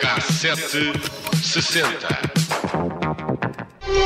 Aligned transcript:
Cassete 0.00 0.98
60. 1.36 1.80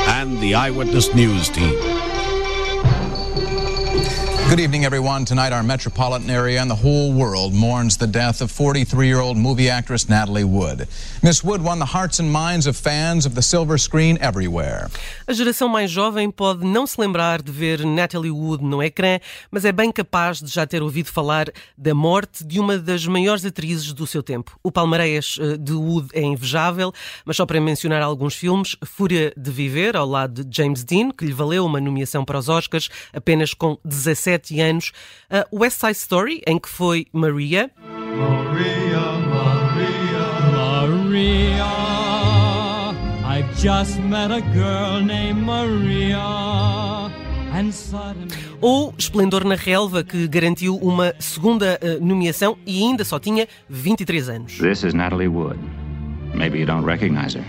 and 0.09 0.39
the 0.41 0.53
Eyewitness 0.53 1.15
News 1.15 1.49
team. 1.49 1.94
Good 4.55 4.63
evening, 4.63 4.85
everyone. 4.85 5.25
Tonight, 5.25 5.51
our 5.51 5.63
metropolitan 5.63 6.29
area 6.29 6.61
and 6.61 6.71
the 6.71 6.75
whole 6.75 7.11
world 7.11 7.53
mourns 7.53 7.97
the 7.97 8.07
death 8.07 8.39
of 8.41 8.49
43 8.49 9.05
year 9.05 9.19
old 9.19 9.37
movie 9.37 9.69
actress 9.69 10.07
Natalie 10.07 10.45
Wood. 10.45 10.87
Miss 11.21 11.43
Wood 11.43 11.61
won 11.61 11.79
the 11.79 11.85
hearts 11.85 12.21
and 12.21 12.31
minds 12.31 12.65
of 12.65 12.77
fans 12.77 13.25
of 13.25 13.35
the 13.35 13.41
silver 13.41 13.77
screen 13.77 14.17
everywhere. 14.21 14.87
A 15.27 15.33
geração 15.33 15.67
mais 15.67 15.91
jovem 15.91 16.31
pode 16.31 16.63
não 16.65 16.87
se 16.87 17.01
lembrar 17.01 17.41
de 17.41 17.51
ver 17.51 17.85
Natalie 17.85 18.31
Wood 18.31 18.63
no 18.63 18.81
ecrã, 18.81 19.19
mas 19.51 19.65
é 19.65 19.73
bem 19.73 19.91
capaz 19.91 20.39
de 20.39 20.49
já 20.49 20.65
ter 20.65 20.81
ouvido 20.81 21.07
falar 21.07 21.51
da 21.77 21.93
morte 21.93 22.45
de 22.45 22.57
uma 22.57 22.77
das 22.77 23.05
maiores 23.05 23.43
atrizes 23.43 23.91
do 23.91 24.07
seu 24.07 24.23
tempo. 24.23 24.57
O 24.63 24.71
palmarés 24.71 25.37
eh, 25.37 25.57
de 25.57 25.73
Wood 25.73 26.07
é 26.13 26.21
invejável, 26.21 26.93
mas 27.25 27.35
só 27.35 27.45
para 27.45 27.59
mencionar 27.59 28.01
alguns 28.01 28.35
filmes: 28.35 28.77
Fúria 28.85 29.33
de 29.35 29.51
Viver, 29.51 29.97
ao 29.97 30.07
lado 30.07 30.45
de 30.45 30.57
James 30.57 30.85
Dean, 30.85 31.11
que 31.11 31.25
lhe 31.25 31.33
valeu 31.33 31.65
uma 31.65 31.81
nomeação 31.81 32.23
para 32.23 32.39
os 32.39 32.47
Oscars 32.47 32.89
apenas 33.13 33.53
com 33.53 33.77
17 33.83 34.44
anos. 34.51 34.91
Uh, 35.29 35.43
West 35.51 35.79
Side 35.79 35.93
Story, 35.93 36.41
em 36.47 36.59
que 36.59 36.69
foi 36.69 37.07
Maria. 37.11 37.71
Maria, 38.15 39.15
I've 43.25 43.51
just 43.57 43.99
met 43.99 44.31
a 44.31 44.41
girl 44.53 45.01
named 45.01 45.43
Maria. 45.43 46.19
And 47.53 47.71
suddenly. 47.71 48.35
Ou 48.61 48.93
Esplendor 48.97 49.45
na 49.45 49.55
Relva, 49.55 50.03
que 50.03 50.27
garantiu 50.27 50.77
uma 50.77 51.13
segunda 51.19 51.79
uh, 51.81 52.05
nomeação 52.05 52.57
e 52.65 52.83
ainda 52.83 53.03
só 53.03 53.19
tinha 53.19 53.47
23 53.69 54.29
anos. 54.29 54.57
This 54.57 54.83
is 54.83 54.93
Natalie 54.93 55.27
Wood. 55.27 55.59
Maybe 56.33 56.59
you 56.59 56.65
don't 56.65 56.85
recognize 56.85 57.33
her. 57.33 57.43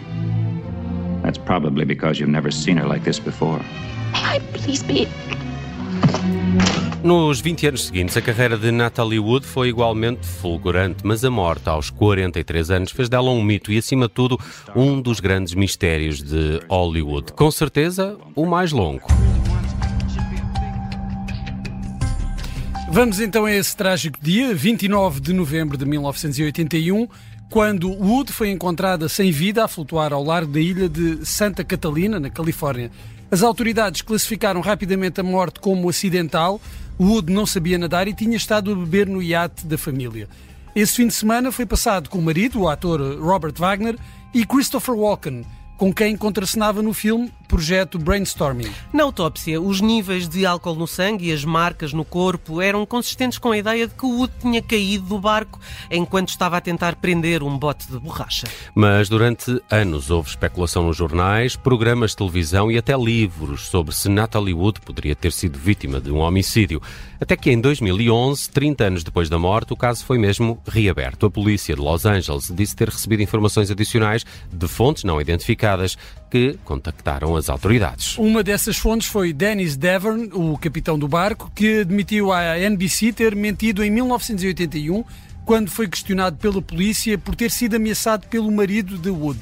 That's 1.22 1.38
probably 1.38 1.84
because 1.84 2.20
you've 2.20 2.30
never 2.30 2.52
seen 2.52 2.76
her 2.78 2.86
like 2.86 3.04
this 3.04 3.18
before. 3.18 3.60
May 4.12 4.36
I 4.36 4.40
please 4.52 4.82
be 4.84 5.08
Nos 7.06 7.40
20 7.40 7.68
anos 7.68 7.86
seguintes, 7.86 8.16
a 8.16 8.20
carreira 8.20 8.58
de 8.58 8.72
Natalie 8.72 9.20
Wood 9.20 9.46
foi 9.46 9.68
igualmente 9.68 10.26
fulgurante, 10.26 11.06
mas 11.06 11.24
a 11.24 11.30
morte 11.30 11.68
aos 11.68 11.88
43 11.88 12.68
anos 12.72 12.90
fez 12.90 13.08
dela 13.08 13.30
um 13.30 13.40
mito 13.44 13.70
e, 13.70 13.78
acima 13.78 14.08
de 14.08 14.14
tudo, 14.14 14.36
um 14.74 15.00
dos 15.00 15.20
grandes 15.20 15.54
mistérios 15.54 16.20
de 16.20 16.60
Hollywood. 16.68 17.32
Com 17.34 17.48
certeza, 17.48 18.18
o 18.34 18.44
mais 18.44 18.72
longo. 18.72 19.06
Vamos 22.90 23.20
então 23.20 23.44
a 23.44 23.52
esse 23.52 23.76
trágico 23.76 24.18
dia, 24.20 24.52
29 24.52 25.20
de 25.20 25.32
novembro 25.32 25.76
de 25.76 25.86
1981, 25.86 27.06
quando 27.48 27.88
Wood 27.88 28.32
foi 28.32 28.50
encontrada 28.50 29.08
sem 29.08 29.30
vida 29.30 29.62
a 29.62 29.68
flutuar 29.68 30.12
ao 30.12 30.24
largo 30.24 30.50
da 30.50 30.60
ilha 30.60 30.88
de 30.88 31.24
Santa 31.24 31.62
Catalina, 31.62 32.18
na 32.18 32.30
Califórnia. 32.30 32.90
As 33.30 33.42
autoridades 33.42 34.02
classificaram 34.02 34.60
rapidamente 34.60 35.20
a 35.20 35.24
morte 35.24 35.60
como 35.60 35.88
acidental. 35.88 36.60
Wood 36.98 37.32
não 37.32 37.44
sabia 37.44 37.76
nadar 37.78 38.08
e 38.08 38.14
tinha 38.14 38.36
estado 38.36 38.72
a 38.72 38.74
beber 38.74 39.06
no 39.06 39.22
iate 39.22 39.66
da 39.66 39.76
família. 39.76 40.28
Esse 40.74 40.96
fim 40.96 41.06
de 41.06 41.14
semana 41.14 41.52
foi 41.52 41.66
passado 41.66 42.08
com 42.08 42.18
o 42.18 42.22
marido, 42.22 42.60
o 42.60 42.68
ator 42.68 43.00
Robert 43.20 43.54
Wagner, 43.56 43.96
e 44.34 44.44
Christopher 44.44 44.94
Walken, 44.94 45.44
com 45.76 45.92
quem 45.92 46.16
contracenava 46.16 46.82
no 46.82 46.92
filme 46.92 47.32
Projeto 47.48 47.98
Brainstorming. 47.98 48.70
Na 48.92 49.04
autópsia, 49.04 49.60
os 49.60 49.80
níveis 49.80 50.28
de 50.28 50.44
álcool 50.44 50.74
no 50.74 50.86
sangue 50.86 51.28
e 51.28 51.32
as 51.32 51.44
marcas 51.44 51.92
no 51.92 52.04
corpo 52.04 52.60
eram 52.60 52.84
consistentes 52.84 53.38
com 53.38 53.52
a 53.52 53.58
ideia 53.58 53.86
de 53.86 53.94
que 53.94 54.04
o 54.04 54.18
Wood 54.18 54.32
tinha 54.40 54.62
caído 54.62 55.06
do 55.06 55.18
barco 55.18 55.60
enquanto 55.90 56.28
estava 56.28 56.56
a 56.56 56.60
tentar 56.60 56.96
prender 56.96 57.42
um 57.42 57.56
bote 57.56 57.90
de 57.90 57.98
borracha. 57.98 58.46
Mas 58.74 59.08
durante 59.08 59.60
anos 59.70 60.10
houve 60.10 60.28
especulação 60.28 60.84
nos 60.84 60.96
jornais, 60.96 61.56
programas 61.56 62.10
de 62.10 62.16
televisão 62.18 62.70
e 62.70 62.78
até 62.78 62.96
livros 62.96 63.68
sobre 63.68 63.94
se 63.94 64.08
Natalie 64.08 64.54
Wood 64.54 64.80
poderia 64.80 65.14
ter 65.14 65.32
sido 65.32 65.58
vítima 65.58 66.00
de 66.00 66.10
um 66.10 66.18
homicídio. 66.18 66.80
Até 67.20 67.36
que 67.36 67.50
em 67.50 67.60
2011, 67.60 68.50
30 68.50 68.84
anos 68.84 69.04
depois 69.04 69.28
da 69.28 69.38
morte, 69.38 69.72
o 69.72 69.76
caso 69.76 70.04
foi 70.04 70.18
mesmo 70.18 70.60
reaberto. 70.66 71.26
A 71.26 71.30
polícia 71.30 71.74
de 71.74 71.80
Los 71.80 72.04
Angeles 72.04 72.52
disse 72.54 72.76
ter 72.76 72.88
recebido 72.88 73.22
informações 73.22 73.70
adicionais 73.70 74.24
de 74.52 74.68
fontes 74.68 75.04
não 75.04 75.20
identificadas 75.20 75.96
que 76.30 76.58
contactaram 76.64 77.36
as 77.36 77.48
autoridades. 77.48 78.18
Uma 78.18 78.42
dessas 78.42 78.76
fontes 78.76 79.08
foi 79.08 79.32
Dennis 79.32 79.76
Devon, 79.76 80.28
o 80.32 80.58
capitão 80.58 80.98
do 80.98 81.06
barco, 81.06 81.50
que 81.54 81.80
admitiu 81.80 82.32
à 82.32 82.58
NBC 82.58 83.12
ter 83.12 83.34
mentido 83.34 83.84
em 83.84 83.90
1981 83.90 85.04
quando 85.44 85.70
foi 85.70 85.86
questionado 85.88 86.36
pela 86.36 86.60
polícia 86.60 87.16
por 87.16 87.36
ter 87.36 87.50
sido 87.50 87.76
ameaçado 87.76 88.26
pelo 88.26 88.50
marido 88.50 88.98
de 88.98 89.10
Wood. 89.10 89.38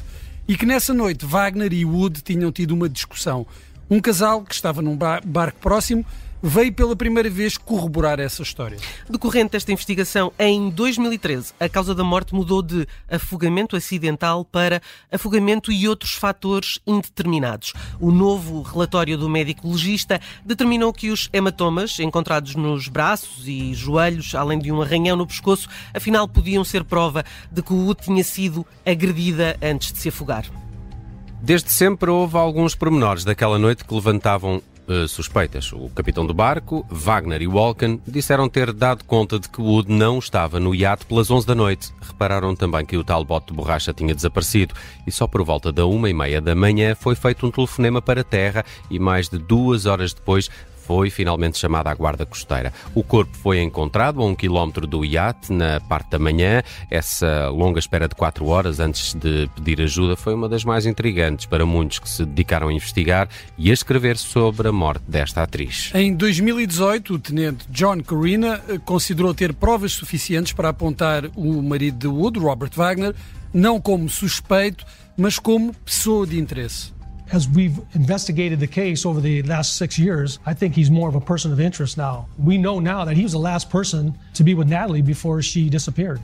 E 0.47 0.57
que 0.57 0.67
nessa 0.67 0.93
noite 0.93 1.25
Wagner 1.25 1.73
e 1.73 1.85
Wood 1.85 2.21
tinham 2.23 2.53
tido 2.53 2.73
uma 2.73 2.89
discussão. 2.89 3.47
Um 3.91 4.01
casal 4.01 4.43
que 4.43 4.55
estava 4.55 4.83
num 4.83 4.97
barco 4.97 5.59
próximo 5.61 6.05
veio 6.47 6.71
pela 6.75 6.95
primeira 6.95 7.31
vez 7.31 7.57
corroborar 7.57 8.21
essa 8.21 8.43
história. 8.43 8.77
Decorrente 9.09 9.53
desta 9.53 9.73
investigação, 9.73 10.31
em 10.39 10.69
2013, 10.69 11.55
a 11.59 11.71
causa 11.71 11.95
da 11.95 12.05
morte 12.05 12.35
mudou 12.35 12.61
de 12.61 12.87
afogamento 13.11 13.75
acidental 13.75 14.45
para 14.45 14.83
afogamento 15.11 15.73
e 15.73 15.89
outros 15.89 16.13
fatores 16.13 16.79
indeterminados. 16.87 17.73
O 17.99 18.11
novo 18.11 18.61
relatório 18.61 19.17
do 19.17 19.27
médico 19.27 19.67
legista 19.67 20.21
determinou 20.45 20.93
que 20.93 21.11
os 21.11 21.31
hematomas 21.33 21.99
encontrados 21.99 22.55
nos 22.55 22.89
braços 22.89 23.49
e 23.49 23.73
joelhos, 23.73 24.35
além 24.35 24.59
de 24.59 24.71
um 24.71 24.83
arranhão 24.83 25.17
no 25.17 25.27
pescoço, 25.27 25.67
afinal 25.95 26.29
podiam 26.29 26.63
ser 26.63 26.85
prova 26.85 27.25
de 27.51 27.63
que 27.63 27.73
o 27.73 27.95
tinha 27.95 28.23
sido 28.23 28.67
agredida 28.85 29.57
antes 29.63 29.93
de 29.93 29.99
se 29.99 30.11
afogar. 30.11 30.45
Desde 31.41 31.73
sempre 31.73 32.11
houve 32.11 32.37
alguns 32.37 32.75
pormenores 32.75 33.25
daquela 33.25 33.59
noite 33.59 33.85
que 33.85 33.95
levantavam 33.95 34.63
uh, 34.89 35.09
suspeitas. 35.09 35.73
O 35.73 35.89
capitão 35.91 36.27
do 36.27 36.35
barco, 36.35 36.87
Wagner 36.91 37.43
e 37.43 37.47
Walken 37.47 38.01
disseram 38.07 38.49
ter 38.49 38.73
dado 38.73 39.05
conta 39.05 39.39
de 39.39 39.49
que 39.49 39.61
Wood 39.61 39.91
não 39.91 40.19
estava 40.19 40.61
no 40.61 40.75
iate 40.75 41.07
pelas 41.07 41.31
11 41.31 41.47
da 41.47 41.55
noite. 41.55 41.93
Repararam 42.01 42.55
também 42.55 42.85
que 42.85 42.97
o 42.97 43.05
tal 43.05 43.25
bote 43.25 43.49
de 43.49 43.55
borracha 43.55 43.93
tinha 43.93 44.15
desaparecido 44.15 44.75
e 45.07 45.13
só 45.13 45.27
por 45.27 45.43
volta 45.43 45.73
da 45.73 45.87
uma 45.87 46.09
e 46.09 46.15
meia 46.15 46.41
da 46.41 46.55
manhã 46.55 46.95
foi 46.95 47.15
feito 47.15 47.47
um 47.47 47.51
telefonema 47.51 48.01
para 48.01 48.21
a 48.21 48.25
terra 48.25 48.65
e 48.91 48.99
mais 48.99 49.29
de 49.29 49.39
duas 49.39 49.87
horas 49.87 50.13
depois 50.13 50.51
foi 50.87 51.11
finalmente 51.11 51.59
chamada 51.59 51.91
à 51.91 51.95
guarda 51.95 52.27
costeira. 52.27 52.73
O 52.95 53.03
corpo 53.03 53.37
foi 53.37 53.61
encontrado 53.61 54.21
a 54.21 54.25
um 54.25 54.35
quilómetro 54.35 54.87
do 54.87 55.05
iate, 55.05 55.53
na 55.53 55.81
parte 55.81 56.11
da 56.11 56.19
manhã. 56.19 56.63
Essa 56.91 57.49
longa 57.49 57.79
espera 57.79 58.09
de 58.09 58.15
quatro 58.15 58.47
horas 58.47 58.81
antes 58.81 59.15
de 59.15 59.49
pedir 59.55 59.81
ajuda 59.81 60.17
foi 60.17 60.35
uma 60.35 60.49
das 60.49 60.65
mais 60.65 60.87
intrigantes 60.87 61.47
para 61.47 61.65
muitos 61.65 61.99
que 61.99 62.09
se 62.09 62.25
dedicaram 62.25 62.69
a 62.69 62.73
investigar 62.73 63.29
e 63.57 63.71
a 63.71 63.75
escrever 63.75 64.17
sobre 64.17 64.69
a 64.69 64.73
morte 64.73 65.05
desta 65.09 65.43
atriz. 65.43 65.91
Em 65.95 66.15
2018, 66.15 67.15
o 67.15 67.19
tenente 67.19 67.67
John 67.71 68.03
Corina 68.03 68.61
eh, 68.69 68.79
considerou 68.85 69.35
ter 69.35 69.53
provas 69.55 69.93
suficientes 69.93 70.53
para 70.53 70.69
apontar 70.69 71.25
o 71.35 71.63
marido 71.63 71.99
de 71.99 72.07
Wood, 72.07 72.39
Robert 72.39 72.73
Wagner, 72.75 73.15
não 73.53 73.81
como 73.81 74.09
suspeito, 74.09 74.85
mas 75.17 75.39
como 75.39 75.73
pessoa 75.75 76.27
de 76.27 76.39
interesse. 76.39 76.93
As 77.33 77.49
we've 77.49 77.79
investigated 77.95 78.61
the 78.61 78.67
case 78.67 79.07
over 79.07 79.21
the 79.21 79.43
last 79.43 79.77
six 79.77 79.99
years, 79.99 80.39
I 80.47 80.55
think 80.55 80.75
he's 80.75 80.91
more 80.91 81.09
of 81.09 81.15
a 81.15 81.21
person 81.21 81.53
of 81.53 81.61
interest 81.61 81.97
now. 81.97 82.27
We 82.39 82.59
know 82.59 82.81
now 82.81 83.05
that 83.05 83.17
he 83.17 83.23
was 83.23 83.33
the 83.33 83.39
last 83.39 83.71
person 83.71 84.15
to 84.35 84.45
be 84.45 84.55
with 84.55 84.69
Natalie 84.69 85.03
before 85.03 85.43
she 85.43 85.69
disappeared. 85.71 86.21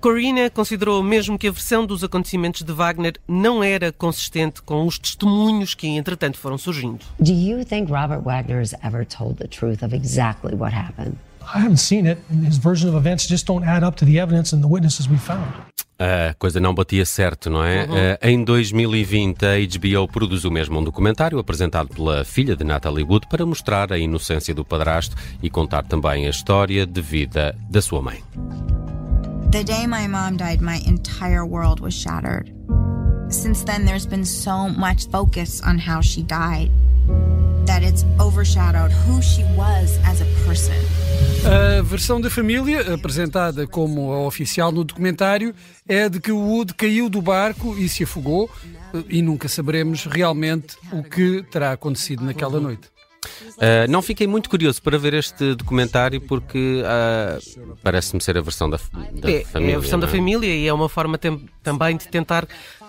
Corina 0.00 0.50
considerou 0.50 1.00
mesmo 1.00 1.38
que 1.38 1.46
a 1.46 1.52
versão 1.52 1.86
dos 1.86 2.02
acontecimentos 2.02 2.62
de 2.62 2.72
Wagner 2.72 3.14
não 3.28 3.62
era 3.62 3.92
consistente 3.92 4.60
com 4.60 4.84
os 4.84 4.98
testemunhos 4.98 5.76
que, 5.76 5.86
entretanto, 5.86 6.38
foram 6.38 6.58
surgindo. 6.58 7.04
Do 7.20 7.32
you 7.32 7.64
think 7.64 7.88
Robert 7.88 8.22
Wagner 8.24 8.60
has 8.60 8.74
ever 8.82 9.06
told 9.06 9.36
the 9.36 9.46
truth 9.46 9.84
of 9.84 9.94
exactly 9.94 10.56
what 10.56 10.74
happened? 10.74 11.16
I 11.54 11.60
haven't 11.60 11.78
seen 11.78 12.06
it, 12.06 12.18
and 12.30 12.44
his 12.44 12.56
version 12.56 12.88
of 12.88 12.96
events 12.96 13.28
just 13.28 13.46
don't 13.46 13.64
add 13.64 13.84
up 13.84 13.96
to 13.98 14.04
the 14.04 14.18
evidence 14.18 14.52
and 14.52 14.60
the 14.60 14.68
witnesses 14.68 15.08
we 15.08 15.18
found. 15.18 15.52
A 15.98 16.34
coisa 16.34 16.58
não 16.58 16.74
batia 16.74 17.04
certo, 17.04 17.48
não 17.48 17.64
é? 17.64 17.84
Uhum. 17.84 17.94
Uh, 17.94 18.18
em 18.22 18.44
2020, 18.44 19.44
a 19.44 19.50
HBO 19.58 20.08
produziu 20.08 20.50
mesmo 20.50 20.80
um 20.80 20.84
documentário 20.84 21.38
apresentado 21.38 21.88
pela 21.88 22.24
filha 22.24 22.56
de 22.56 22.64
Natalie 22.64 23.04
Wood 23.04 23.26
para 23.28 23.46
mostrar 23.46 23.92
a 23.92 23.98
inocência 23.98 24.54
do 24.54 24.64
padrasto 24.64 25.16
e 25.42 25.48
contar 25.48 25.84
também 25.84 26.26
a 26.26 26.30
história 26.30 26.84
de 26.86 27.00
vida 27.00 27.56
da 27.70 27.80
sua 27.80 28.02
mãe. 28.02 28.22
The 29.52 29.62
day 29.62 29.86
my 29.86 30.08
mom 30.08 30.36
died, 30.36 30.62
my 30.62 30.80
entire 30.86 31.44
world 31.44 31.82
was 31.82 31.94
shattered. 31.94 32.52
Since 33.28 33.64
then, 33.64 33.84
there's 33.84 34.06
been 34.06 34.24
so 34.24 34.68
much 34.68 35.08
focus 35.10 35.62
on 35.62 35.78
how 35.78 36.02
she 36.02 36.22
died. 36.22 36.70
that 37.66 37.82
it's 37.82 38.04
overshadowed 38.18 38.90
who 38.90 39.22
she 39.22 39.44
was 39.56 39.98
as 40.04 40.20
a 40.20 40.24
person. 40.44 40.76
A 41.44 41.82
versão 41.82 42.20
da 42.20 42.30
família, 42.30 42.94
apresentada 42.94 43.66
como 43.66 44.12
a 44.12 44.20
oficial 44.20 44.70
no 44.70 44.84
documentário, 44.84 45.54
é 45.88 46.08
de 46.08 46.20
que 46.20 46.30
o 46.30 46.38
Wood 46.38 46.74
caiu 46.74 47.08
do 47.08 47.20
barco 47.20 47.76
e 47.76 47.88
se 47.88 48.04
afogou, 48.04 48.48
e 49.08 49.20
nunca 49.20 49.48
saberemos 49.48 50.04
realmente 50.04 50.76
o 50.92 51.02
que 51.02 51.42
terá 51.50 51.72
acontecido 51.72 52.24
naquela 52.24 52.60
noite. 52.60 52.92
Uh, 53.56 53.88
não 53.88 54.02
fiquei 54.02 54.26
muito 54.26 54.50
curioso 54.50 54.82
para 54.82 54.98
ver 54.98 55.14
este 55.14 55.54
documentário 55.54 56.20
porque 56.20 56.82
uh, 56.82 57.76
parece-me 57.82 58.20
ser 58.20 58.36
a 58.36 58.40
versão 58.40 58.68
da, 58.68 58.78
da 59.12 59.30
é, 59.30 59.44
família. 59.44 59.74
É 59.74 59.76
a 59.76 59.78
versão 59.78 59.98
não 59.98 60.06
da 60.06 60.12
é? 60.12 60.16
família 60.16 60.54
e 60.54 60.66
é 60.66 60.72
uma 60.72 60.88
forma 60.88 61.16
tem- 61.16 61.48
também 61.62 61.96
de 61.96 62.08
tentar 62.08 62.48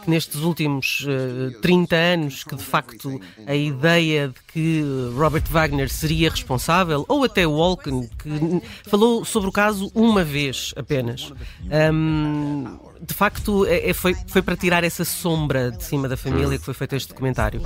nestes 0.10 0.42
últimos 0.42 1.06
eh, 1.08 1.58
30 1.62 1.96
anos 1.96 2.44
que 2.44 2.56
de 2.56 2.64
facto 2.64 3.20
a 3.48 3.56
ideia 3.56 4.28
de 4.30 4.36
que 4.52 4.84
Robert 5.16 5.46
Wagner 5.50 5.90
seria 5.90 6.30
responsável, 6.30 7.06
ou 7.08 7.24
até 7.24 7.46
Walken, 7.48 8.10
que 8.18 8.62
falou 8.90 9.24
sobre 9.26 9.50
o 9.50 9.52
caso 9.52 9.92
uma 9.96 10.24
vez 10.24 10.74
apenas. 10.76 11.32
Ahm, 11.72 12.78
de 13.06 13.14
facto, 13.14 13.66
é- 13.66 13.90
é- 13.90 13.94
foi, 13.94 14.16
foi 14.28 14.42
para 14.42 14.56
tirar 14.56 14.84
essa 14.84 15.04
sombra 15.04 15.72
de 15.72 15.84
cima 15.84 16.08
da 16.08 16.16
família 16.16 16.58
que 16.58 16.64
foi 16.64 16.74
feito 16.74 16.96
este 16.96 17.10
documentário. 17.10 17.62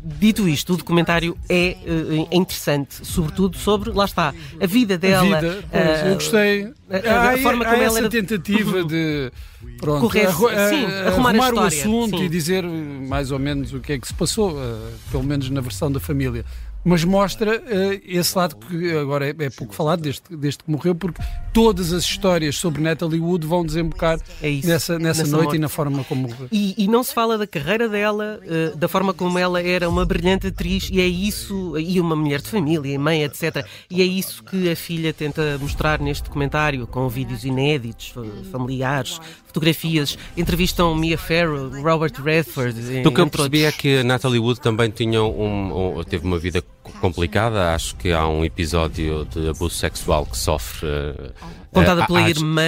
Dito 0.00 0.48
isto, 0.48 0.74
o 0.74 0.76
documentário 0.76 1.36
é 1.48 1.70
eh, 1.84 2.26
interessante, 2.30 3.04
sobretudo 3.04 3.58
sobre, 3.58 3.90
lá 3.90 4.04
está, 4.04 4.32
a 4.60 4.66
vida 4.66 4.96
dela. 4.96 5.36
a 5.36 5.40
vida, 5.40 5.64
pois, 5.70 5.82
ah, 5.84 6.06
eu 6.08 6.14
gostei. 6.14 6.72
a- 6.88 6.96
a 6.96 7.30
Há- 7.32 7.38
forma 7.38 7.64
há 7.64 7.68
como 7.70 7.82
essa 7.82 7.90
ela 7.90 7.98
era- 7.98 8.08
tentativa 8.08 8.84
de 8.84 9.32
pronto, 9.78 10.00
Correr- 10.02 10.30
sim, 10.32 10.84
a- 10.86 11.08
arrumar 11.08 11.34
a 11.50 11.54
o 11.54 11.60
assunto 11.60 12.16
sim. 12.18 12.24
e 12.24 12.28
dizer 12.28 12.62
mais 12.64 13.32
ou 13.32 13.40
menos 13.40 13.72
o 13.74 13.80
que 13.80 13.92
é 13.94 13.98
que 13.98 14.06
se 14.06 14.14
passou, 14.14 14.56
eh, 14.62 14.92
pelo 15.10 15.24
menos 15.24 15.50
na 15.50 15.60
versão 15.60 15.90
da 15.90 15.98
família. 15.98 16.44
Mas 16.84 17.04
mostra 17.04 17.62
eh, 17.66 18.00
esse 18.06 18.36
lado 18.38 18.56
que 18.56 18.92
agora 18.96 19.26
é, 19.28 19.34
é 19.38 19.50
pouco 19.50 19.74
falado, 19.74 20.00
desde, 20.00 20.22
desde 20.30 20.58
que 20.64 20.70
morreu, 20.70 20.94
porque 20.94 21.20
todas 21.52 21.92
as 21.92 22.04
histórias 22.04 22.56
sobre 22.56 22.80
Natalie 22.80 23.20
Wood 23.20 23.46
vão 23.46 23.66
desembocar 23.66 24.18
É 24.40 24.48
isso, 24.48 24.66
nessa, 24.68 24.98
nessa, 24.98 25.22
nessa 25.22 25.30
noite 25.32 25.44
morte. 25.46 25.56
e 25.56 25.60
na 25.60 25.68
forma 25.68 26.04
como 26.04 26.22
morreu. 26.28 26.48
E, 26.52 26.74
e 26.78 26.86
não 26.88 27.02
se 27.02 27.12
fala 27.12 27.36
da 27.36 27.46
carreira 27.46 27.88
dela, 27.88 28.40
eh, 28.44 28.72
da 28.76 28.88
forma 28.88 29.12
como 29.12 29.38
ela 29.38 29.60
era 29.60 29.88
uma 29.88 30.06
brilhante 30.06 30.46
atriz, 30.46 30.88
e 30.90 31.00
é 31.00 31.06
isso, 31.06 31.76
e 31.78 32.00
uma 32.00 32.14
mulher 32.16 32.40
de 32.40 32.48
família, 32.48 32.94
e 32.94 32.96
mãe, 32.96 33.22
etc. 33.24 33.66
E 33.90 34.00
é 34.00 34.04
isso 34.04 34.42
que 34.44 34.70
a 34.70 34.76
filha 34.76 35.12
tenta 35.12 35.58
mostrar 35.60 36.00
neste 36.00 36.22
documentário, 36.24 36.86
com 36.86 37.08
vídeos 37.08 37.44
inéditos, 37.44 38.08
fa- 38.10 38.22
familiares, 38.52 39.20
fotografias. 39.46 40.16
Entrevistam 40.36 40.94
Mia 40.94 41.18
Farrow, 41.18 41.70
Robert 41.82 42.12
Redford. 42.22 43.02
Do 43.02 43.12
que 43.12 43.20
eu 43.20 43.26
percebi 43.28 43.64
é 43.64 43.72
que 43.72 43.98
a 43.98 44.04
Natalie 44.04 44.38
Wood 44.38 44.60
também 44.60 44.90
tinha 44.90 45.22
um, 45.22 45.98
um- 45.98 46.04
teve 46.04 46.24
uma 46.24 46.38
vida 46.38 46.62
complicada. 47.00 47.74
Acho 47.74 47.94
que 47.96 48.12
há 48.12 48.26
um 48.26 48.44
episódio 48.44 49.24
de 49.26 49.48
abuso 49.48 49.74
sexual 49.76 50.26
que 50.26 50.36
sofre. 50.36 50.88
eh, 50.88 51.30
Contada 51.70 52.02
eh, 52.02 52.06
pela 52.06 52.20
às- 52.24 52.30
irmã. 52.30 52.64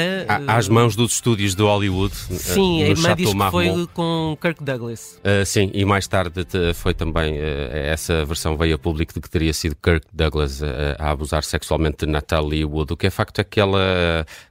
Às 0.47 0.69
mãos 0.69 0.95
dos 0.95 1.13
estúdios 1.13 1.55
de 1.55 1.63
Hollywood. 1.63 2.13
eh, 2.31 2.35
Sim, 2.35 2.83
a 2.83 2.89
irmã 2.89 3.09
Chateau 3.09 3.17
diz 3.35 3.43
que 3.45 3.51
foi 3.51 3.87
com 3.95 4.39
Kirk 4.41 4.63
Douglas. 4.63 5.19
Uh, 5.25 5.45
sim, 5.47 5.71
e 5.73 5.85
mais 5.85 6.07
tarde 6.07 6.47
foi 6.75 6.93
também 6.95 7.35
uh, 7.39 7.43
essa 7.73 8.25
versão 8.25 8.57
veio 8.57 8.75
a 8.75 8.79
público 8.79 9.15
de 9.15 9.21
que 9.21 9.31
teria 9.31 9.53
sido 9.55 9.75
Kirk 9.77 10.07
Douglas 10.13 10.61
uh, 10.61 10.67
a 10.99 11.11
abusar 11.11 11.43
sexualmente 11.45 12.05
de 12.05 12.13
Natalie 12.13 12.65
Wood. 12.65 12.93
O 12.93 12.97
que 12.97 13.07
é 13.07 13.11
facto 13.11 13.39
é 13.41 13.45
que 13.45 13.59
ela 13.59 13.79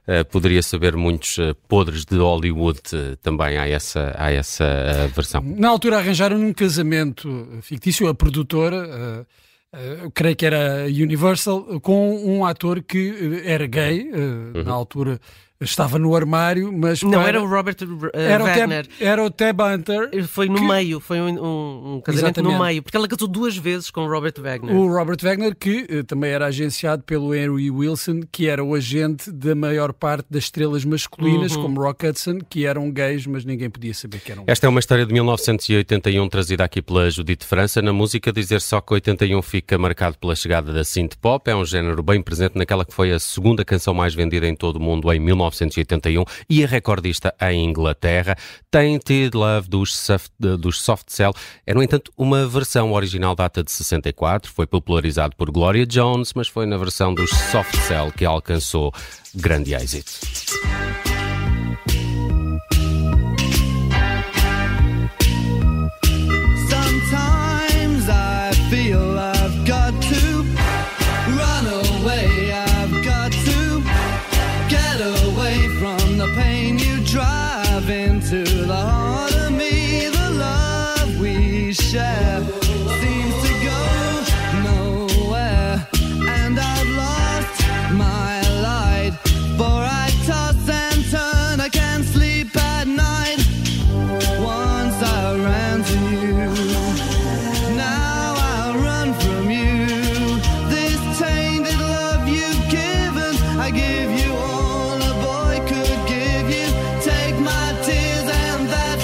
uh, 0.08 0.24
poderia 0.30 0.62
saber 0.62 0.96
muitos 0.96 1.38
uh, 1.38 1.54
podres 1.68 2.04
de 2.04 2.16
Hollywood 2.18 2.80
uh, 2.92 3.16
também 3.22 3.56
há 3.56 3.68
essa, 3.68 4.14
há 4.18 4.32
essa 4.32 4.64
uh, 4.64 5.14
versão. 5.14 5.42
Na 5.44 5.68
altura 5.68 5.98
arranjaram 5.98 6.36
um 6.38 6.52
casamento 6.52 7.46
fictício, 7.62 8.08
a 8.08 8.14
produtora, 8.14 9.26
eu 9.72 10.10
creio 10.10 10.34
que 10.34 10.44
era 10.44 10.84
Universal, 10.86 11.80
com 11.80 12.16
um 12.24 12.44
ator 12.44 12.82
que 12.82 13.42
eh, 13.44 13.52
era 13.52 13.66
gay, 13.66 14.10
eh, 14.12 14.62
na 14.64 14.72
altura 14.72 15.20
estava 15.60 15.98
no 15.98 16.14
armário, 16.16 16.72
mas 16.72 17.02
Não, 17.02 17.10
para- 17.12 17.28
era 17.28 17.42
o 17.42 17.46
Robert 17.48 17.76
eh, 18.14 18.32
era 18.32 18.42
o 18.42 18.46
Wagner. 18.46 18.86
Tab, 18.86 18.96
era 19.00 19.24
o 19.24 19.30
Tab 19.30 19.60
Hunter. 19.60 20.26
Foi 20.28 20.48
no 20.48 20.62
meio, 20.62 21.00
foi 21.00 21.20
um, 21.20 21.28
um- 21.28 21.94
um 21.96 22.00
casamento 22.00 22.42
no 22.42 22.48
Exatamente. 22.50 22.68
meio, 22.68 22.82
porque 22.82 22.96
ela 22.96 23.06
casou 23.06 23.28
duas 23.28 23.56
vezes 23.56 23.90
com 23.90 24.06
Robert 24.06 24.34
Wagner. 24.38 24.74
O 24.74 24.88
Robert 24.92 25.18
Wagner, 25.22 25.54
que 25.54 25.86
eh, 25.88 26.02
também 26.02 26.30
era 26.30 26.46
agenciado 26.46 27.02
pelo 27.02 27.34
Henry 27.34 27.70
Wilson, 27.70 28.20
que 28.32 28.48
era 28.48 28.64
o 28.64 28.74
agente 28.74 29.30
da 29.30 29.54
maior 29.54 29.92
parte 29.92 30.26
das 30.30 30.44
estrelas 30.44 30.84
masculinas, 30.84 31.54
Uhum. 31.54 31.62
como 31.62 31.80
Rock 31.82 32.06
Hudson, 32.06 32.38
que 32.48 32.64
eram 32.64 32.90
gays, 32.90 33.26
mas 33.26 33.44
ninguém 33.44 33.68
podia 33.68 33.92
saber 33.92 34.20
que 34.20 34.32
eram 34.32 34.44
gays. 34.44 34.52
Esta 34.52 34.66
é 34.66 34.68
uma 34.70 34.80
história 34.80 35.04
de 35.04 35.12
1981 35.12 36.28
trazida 36.28 36.64
aqui 36.64 36.80
pela 36.80 37.10
Judite 37.10 37.44
França. 37.46 37.82
Na 37.82 37.92
música, 37.92 38.32
dizer 38.32 38.60
só 38.60 38.80
que 38.80 38.94
81 38.94 39.42
fica 39.42 39.76
marcado 39.76 40.16
pela 40.18 40.34
chegada 40.34 40.72
da 40.72 40.84
synth 40.84 41.16
pop. 41.20 41.50
É 41.50 41.54
um 41.54 41.64
género 41.64 42.02
bem 42.02 42.22
presente 42.22 42.56
naquela 42.56 42.84
que 42.84 42.94
foi 42.94 43.12
a 43.12 43.18
segunda 43.18 43.64
canção 43.64 43.92
mais 43.94 44.14
vendida 44.14 44.46
em 44.46 44.54
todo 44.54 44.76
o 44.76 44.80
mundo 44.80 45.12
em 45.12 45.20
1981 45.50 46.24
e 46.48 46.64
a 46.64 46.66
recordista 46.66 47.34
em 47.40 47.64
Inglaterra. 47.64 48.36
Tainted 48.70 49.36
Love 49.36 49.68
dos 49.68 49.96
Soft, 49.96 50.30
dos 50.38 50.80
Soft 50.80 51.06
Cell 51.08 51.32
é, 51.66 51.74
no 51.74 51.82
entanto, 51.82 52.12
uma 52.16 52.46
versão 52.46 52.92
original 52.92 53.34
data 53.34 53.62
de 53.62 53.70
64. 53.70 54.50
Foi 54.50 54.66
popularizado 54.66 55.36
por 55.36 55.50
Gloria 55.50 55.86
Jones, 55.86 56.32
mas 56.34 56.48
foi 56.48 56.66
na 56.66 56.76
versão 56.76 57.14
dos 57.14 57.30
Soft 57.30 57.76
Cell 57.86 58.12
que 58.12 58.24
alcançou 58.24 58.92
grande 59.34 59.74
êxito. 59.74 60.10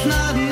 not 0.07 0.46